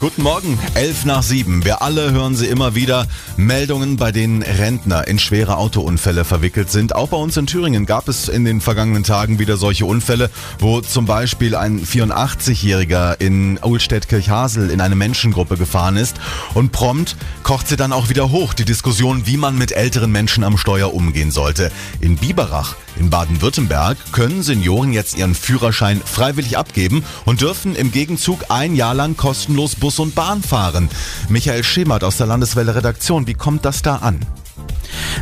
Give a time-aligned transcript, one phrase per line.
[0.00, 1.64] Guten Morgen, elf nach sieben.
[1.64, 3.08] Wir alle hören sie immer wieder.
[3.36, 6.94] Meldungen, bei denen Rentner in schwere Autounfälle verwickelt sind.
[6.94, 10.30] Auch bei uns in Thüringen gab es in den vergangenen Tagen wieder solche Unfälle,
[10.60, 16.20] wo zum Beispiel ein 84-Jähriger in Ulstedt-Kirchhasel in eine Menschengruppe gefahren ist.
[16.54, 17.16] Und prompt
[17.48, 20.92] kocht sie dann auch wieder hoch, die Diskussion, wie man mit älteren Menschen am Steuer
[20.92, 21.72] umgehen sollte.
[21.98, 28.50] In Biberach in Baden-Württemberg können Senioren jetzt ihren Führerschein freiwillig abgeben und dürfen im Gegenzug
[28.50, 30.90] ein Jahr lang kostenlos Bus und Bahn fahren.
[31.30, 34.20] Michael Schemert aus der Landeswelle Redaktion, wie kommt das da an?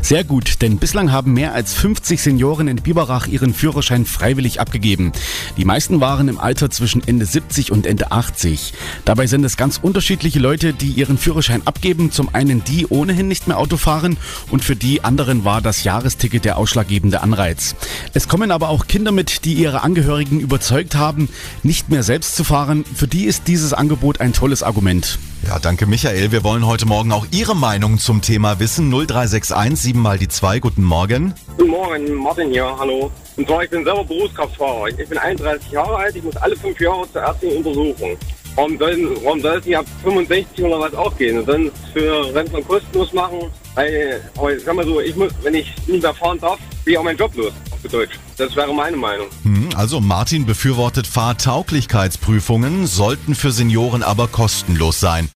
[0.03, 5.13] Sehr gut, denn bislang haben mehr als 50 Senioren in Biberach ihren Führerschein freiwillig abgegeben.
[5.57, 8.73] Die meisten waren im Alter zwischen Ende 70 und Ende 80.
[9.05, 12.13] Dabei sind es ganz unterschiedliche Leute, die ihren Führerschein abgeben.
[12.13, 14.17] Zum einen die ohnehin nicht mehr Auto fahren
[14.51, 17.75] und für die anderen war das Jahresticket der ausschlaggebende Anreiz.
[18.15, 21.29] Es kommen aber auch Kinder mit, die ihre Angehörigen überzeugt haben,
[21.63, 22.85] nicht mehr selbst zu fahren.
[22.95, 25.19] Für die ist dieses Angebot ein tolles Argument.
[25.47, 26.33] Ja, danke Michael.
[26.33, 28.91] Wir wollen heute Morgen auch Ihre Meinung zum Thema wissen.
[28.91, 30.59] 0361 7 mal die 2.
[30.59, 31.35] Guten Morgen.
[31.57, 33.13] Guten Morgen, Martin hier, hallo.
[33.37, 34.89] Und zwar, ich bin selber Berufskraftfahrer.
[34.89, 38.17] Ich bin 31 Jahre alt, ich muss alle fünf Jahre zur ärztlichen Untersuchung.
[38.57, 41.39] Warum soll, warum soll es nicht ab 65 oder was auch gehen?
[41.39, 43.39] Und dann für Rentner kostenlos machen?
[43.75, 46.99] Weil, aber sag mal so, ich muss, wenn ich nicht mehr fahren darf, bin ich
[46.99, 48.19] auch meinen Job los, auf Deutsch.
[48.39, 49.27] Das wäre meine Meinung.
[49.43, 55.25] Hm, also Martin befürwortet Fahrtauglichkeitsprüfungen, sollten für Senioren aber kostenlos sein.